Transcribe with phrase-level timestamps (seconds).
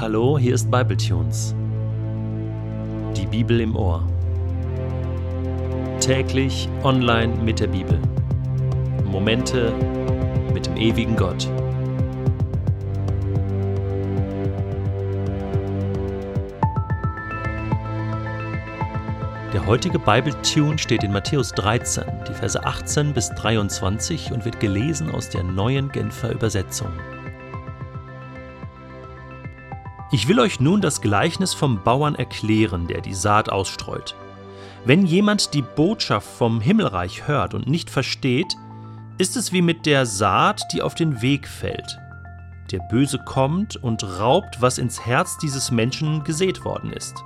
[0.00, 1.54] Hallo, hier ist Bibletunes.
[3.14, 4.02] Die Bibel im Ohr.
[6.00, 8.00] Täglich online mit der Bibel.
[9.04, 9.74] Momente
[10.54, 11.46] mit dem ewigen Gott.
[19.52, 25.10] Der heutige Bibletune steht in Matthäus 13, die Verse 18 bis 23 und wird gelesen
[25.10, 26.88] aus der neuen Genfer Übersetzung.
[30.12, 34.16] Ich will euch nun das Gleichnis vom Bauern erklären, der die Saat ausstreut.
[34.84, 38.56] Wenn jemand die Botschaft vom Himmelreich hört und nicht versteht,
[39.18, 41.98] ist es wie mit der Saat, die auf den Weg fällt.
[42.72, 47.22] Der Böse kommt und raubt, was ins Herz dieses Menschen gesät worden ist.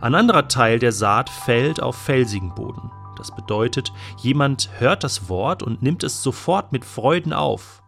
[0.00, 2.92] Ein anderer Teil der Saat fällt auf felsigen Boden.
[3.16, 7.79] Das bedeutet, jemand hört das Wort und nimmt es sofort mit Freuden auf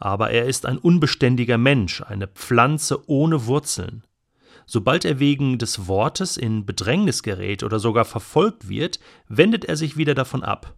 [0.00, 4.02] aber er ist ein unbeständiger Mensch, eine Pflanze ohne Wurzeln.
[4.66, 9.96] Sobald er wegen des Wortes in Bedrängnis gerät oder sogar verfolgt wird, wendet er sich
[9.96, 10.74] wieder davon ab.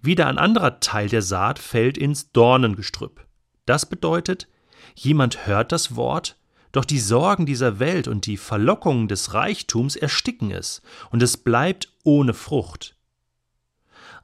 [0.00, 3.24] Wieder ein anderer Teil der Saat fällt ins Dornengestrüpp.
[3.66, 4.48] Das bedeutet,
[4.94, 6.36] jemand hört das Wort,
[6.72, 11.92] doch die Sorgen dieser Welt und die Verlockungen des Reichtums ersticken es, und es bleibt
[12.02, 12.96] ohne Frucht.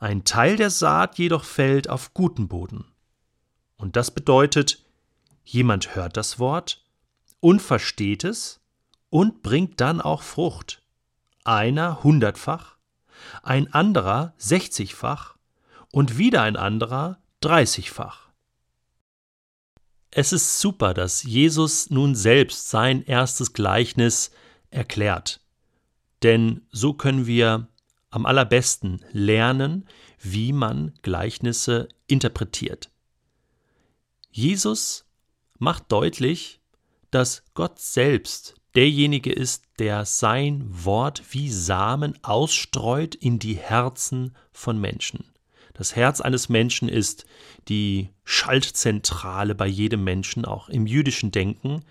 [0.01, 2.87] Ein Teil der Saat jedoch fällt auf guten Boden.
[3.79, 4.85] Und das bedeutet,
[5.45, 6.85] jemand hört das Wort
[7.41, 8.61] und versteht es
[9.09, 10.83] und bringt dann auch Frucht.
[11.45, 12.77] Einer hundertfach,
[13.43, 15.37] ein anderer sechzigfach
[15.93, 18.29] und wieder ein anderer dreißigfach.
[20.11, 24.33] Es ist super, dass Jesus nun selbst sein erstes Gleichnis
[24.71, 25.41] erklärt.
[26.23, 27.69] Denn so können wir
[28.11, 29.87] am allerbesten lernen,
[30.19, 32.91] wie man Gleichnisse interpretiert.
[34.31, 35.07] Jesus
[35.59, 36.61] macht deutlich,
[37.11, 44.81] dass Gott selbst derjenige ist, der sein Wort wie Samen ausstreut in die Herzen von
[44.81, 45.25] Menschen.
[45.75, 47.25] Das Herz eines Menschen ist
[47.69, 51.85] die Schaltzentrale bei jedem Menschen, auch im jüdischen Denken.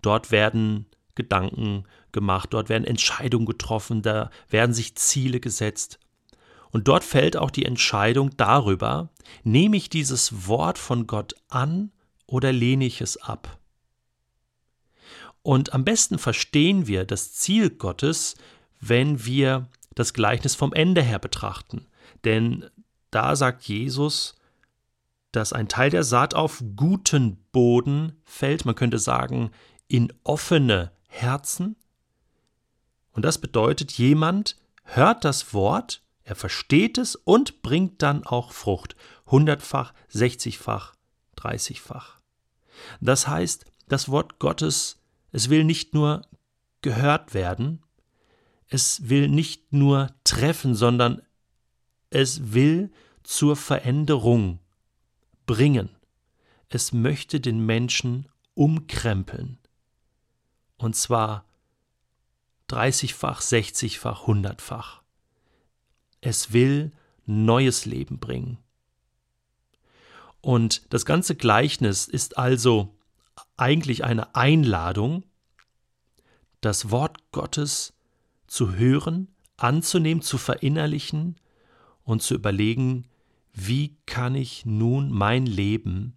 [0.00, 5.98] Dort werden Gedanken gemacht, dort werden Entscheidungen getroffen, da werden sich Ziele gesetzt.
[6.72, 9.10] Und dort fällt auch die Entscheidung darüber,
[9.44, 11.92] nehme ich dieses Wort von Gott an
[12.26, 13.58] oder lehne ich es ab?
[15.42, 18.36] Und am besten verstehen wir das Ziel Gottes,
[18.80, 21.86] wenn wir das Gleichnis vom Ende her betrachten.
[22.24, 22.70] Denn
[23.10, 24.34] da sagt Jesus,
[25.30, 29.50] dass ein Teil der Saat auf guten Boden fällt, man könnte sagen,
[29.88, 31.76] in offene Herzen.
[33.12, 38.96] Und das bedeutet, jemand hört das Wort er versteht es und bringt dann auch Frucht.
[39.26, 40.94] Hundertfach, sechzigfach,
[41.36, 42.20] dreißigfach.
[43.00, 45.00] Das heißt, das Wort Gottes,
[45.32, 46.22] es will nicht nur
[46.80, 47.82] gehört werden,
[48.68, 51.22] es will nicht nur treffen, sondern
[52.10, 54.60] es will zur Veränderung
[55.46, 55.90] bringen.
[56.68, 59.58] Es möchte den Menschen umkrempeln.
[60.78, 61.44] Und zwar
[62.66, 65.01] dreißigfach, sechzigfach, hundertfach.
[66.22, 66.92] Es will
[67.26, 68.56] neues Leben bringen.
[70.40, 72.96] Und das ganze Gleichnis ist also
[73.56, 75.24] eigentlich eine Einladung,
[76.60, 77.92] das Wort Gottes
[78.46, 81.36] zu hören, anzunehmen, zu verinnerlichen
[82.04, 83.08] und zu überlegen,
[83.52, 86.16] wie kann ich nun mein Leben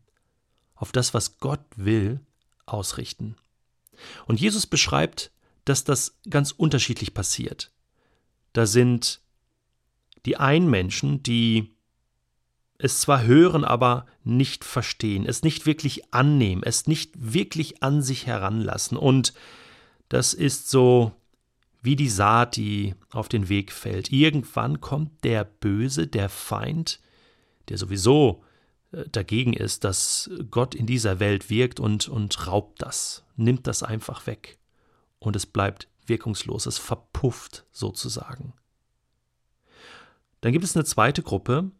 [0.75, 2.19] auf das, was Gott will,
[2.65, 3.35] ausrichten.
[4.25, 5.31] Und Jesus beschreibt,
[5.65, 7.71] dass das ganz unterschiedlich passiert.
[8.53, 9.21] Da sind
[10.25, 11.75] die Einmenschen, die
[12.77, 18.27] es zwar hören, aber nicht verstehen, es nicht wirklich annehmen, es nicht wirklich an sich
[18.27, 18.97] heranlassen.
[18.97, 19.33] Und
[20.09, 21.13] das ist so
[21.81, 24.11] wie die Saat, die auf den Weg fällt.
[24.11, 26.99] Irgendwann kommt der Böse, der Feind,
[27.69, 28.43] der sowieso
[28.91, 33.83] äh, dagegen ist, dass Gott in dieser Welt wirkt und, und raubt das, nimmt das
[33.83, 34.57] einfach weg.
[35.19, 38.53] Und es bleibt wirkungslos, es verpufft sozusagen.
[40.45, 41.71] Dann gibt es eine zweite Gruppe,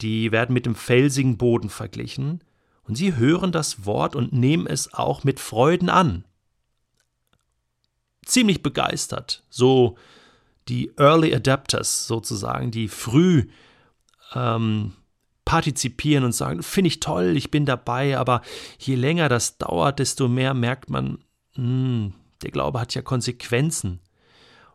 [0.00, 2.42] die werden mit dem felsigen Boden verglichen,
[2.82, 6.24] und sie hören das Wort und nehmen es auch mit Freuden an.
[8.26, 9.96] Ziemlich begeistert, so
[10.66, 13.46] die Early Adapters sozusagen, die früh
[14.34, 14.94] ähm,
[15.44, 18.42] partizipieren und sagen, finde ich toll, ich bin dabei, aber
[18.80, 21.18] je länger das dauert, desto mehr merkt man,
[21.54, 24.00] mh, hm, der Glaube hat ja Konsequenzen.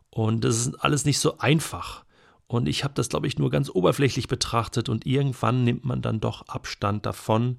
[0.08, 2.05] Und das ist alles nicht so einfach.
[2.48, 6.20] Und ich habe das, glaube ich, nur ganz oberflächlich betrachtet und irgendwann nimmt man dann
[6.20, 7.58] doch Abstand davon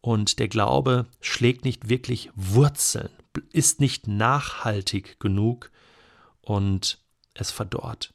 [0.00, 3.10] und der Glaube schlägt nicht wirklich Wurzeln,
[3.52, 5.70] ist nicht nachhaltig genug
[6.40, 6.98] und
[7.34, 8.12] es verdorrt.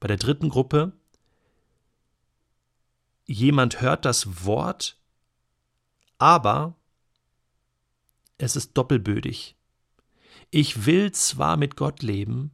[0.00, 0.92] Bei der dritten Gruppe,
[3.26, 4.96] jemand hört das Wort,
[6.16, 6.74] aber
[8.38, 9.56] es ist doppelbödig.
[10.50, 12.52] Ich will zwar mit Gott leben,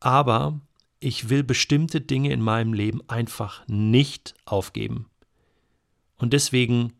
[0.00, 0.60] aber
[1.00, 5.08] ich will bestimmte Dinge in meinem Leben einfach nicht aufgeben.
[6.16, 6.92] Und deswegen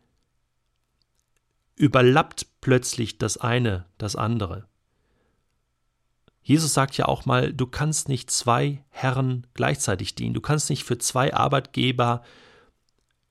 [1.75, 4.67] überlappt plötzlich das eine das andere.
[6.41, 10.33] Jesus sagt ja auch mal, du kannst nicht zwei Herren gleichzeitig dienen.
[10.33, 12.23] Du kannst nicht für zwei Arbeitgeber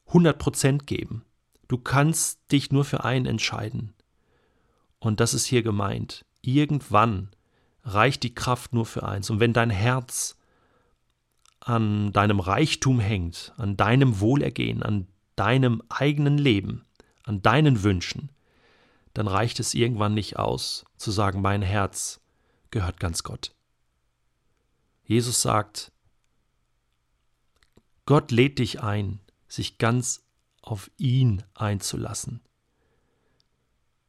[0.08, 1.24] 100 Prozent geben.
[1.66, 3.94] Du kannst dich nur für einen entscheiden.
[4.98, 6.24] Und das ist hier gemeint.
[6.42, 7.30] Irgendwann
[7.82, 9.30] reicht die Kraft nur für eins.
[9.30, 10.37] Und wenn dein Herz
[11.68, 15.06] an deinem Reichtum hängt, an deinem Wohlergehen, an
[15.36, 16.86] deinem eigenen Leben,
[17.24, 18.30] an deinen Wünschen,
[19.12, 22.20] dann reicht es irgendwann nicht aus, zu sagen, mein Herz
[22.70, 23.54] gehört ganz Gott.
[25.04, 25.92] Jesus sagt,
[28.06, 30.24] Gott lädt dich ein, sich ganz
[30.62, 32.40] auf ihn einzulassen,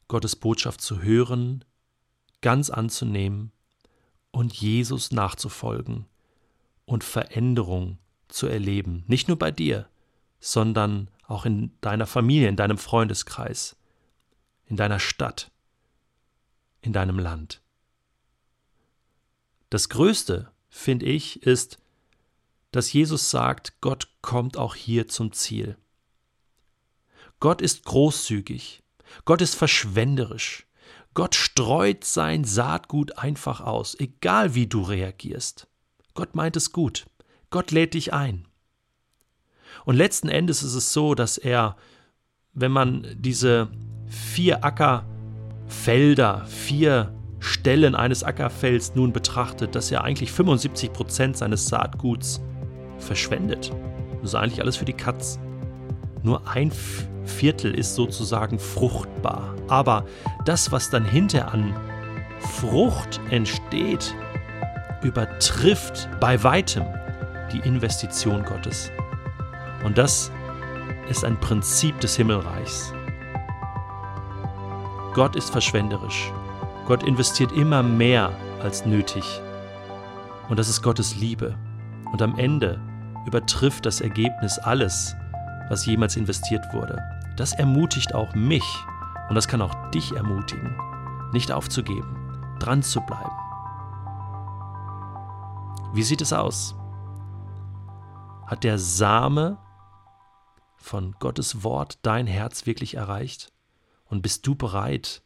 [0.08, 1.62] Gottes Botschaft zu hören,
[2.40, 3.52] ganz anzunehmen
[4.30, 6.06] und Jesus nachzufolgen
[6.90, 9.88] und Veränderung zu erleben, nicht nur bei dir,
[10.40, 13.76] sondern auch in deiner Familie, in deinem Freundeskreis,
[14.66, 15.52] in deiner Stadt,
[16.80, 17.62] in deinem Land.
[19.68, 21.78] Das Größte, finde ich, ist,
[22.72, 25.76] dass Jesus sagt, Gott kommt auch hier zum Ziel.
[27.38, 28.82] Gott ist großzügig,
[29.24, 30.66] Gott ist verschwenderisch,
[31.14, 35.69] Gott streut sein Saatgut einfach aus, egal wie du reagierst.
[36.20, 37.06] Gott meint es gut,
[37.48, 38.46] Gott lädt dich ein.
[39.86, 41.76] Und letzten Endes ist es so, dass er,
[42.52, 43.68] wenn man diese
[44.06, 52.42] vier Ackerfelder, vier Stellen eines Ackerfelds nun betrachtet, dass er eigentlich 75 Prozent seines Saatguts
[52.98, 53.72] verschwendet.
[54.20, 55.38] Das ist eigentlich alles für die Katz.
[56.22, 56.70] Nur ein
[57.24, 59.56] Viertel ist sozusagen fruchtbar.
[59.68, 60.04] Aber
[60.44, 61.74] das, was dann hinter an
[62.40, 64.14] Frucht entsteht,
[65.02, 66.84] übertrifft bei weitem
[67.52, 68.90] die Investition Gottes.
[69.84, 70.30] Und das
[71.08, 72.92] ist ein Prinzip des Himmelreichs.
[75.14, 76.30] Gott ist verschwenderisch.
[76.86, 78.30] Gott investiert immer mehr
[78.62, 79.24] als nötig.
[80.48, 81.54] Und das ist Gottes Liebe.
[82.12, 82.80] Und am Ende
[83.26, 85.14] übertrifft das Ergebnis alles,
[85.68, 87.02] was jemals investiert wurde.
[87.36, 88.64] Das ermutigt auch mich
[89.28, 90.76] und das kann auch dich ermutigen,
[91.32, 92.16] nicht aufzugeben,
[92.58, 93.49] dran zu bleiben.
[95.92, 96.76] Wie sieht es aus?
[98.46, 99.58] Hat der Same
[100.76, 103.52] von Gottes Wort dein Herz wirklich erreicht?
[104.04, 105.22] Und bist du bereit,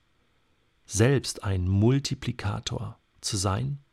[0.87, 3.84] selbst ein Multiplikator zu sein?